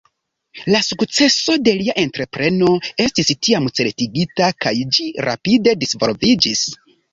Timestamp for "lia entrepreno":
1.81-2.71